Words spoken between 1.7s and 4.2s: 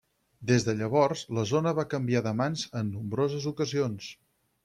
va canviar de mans en nombroses ocasions.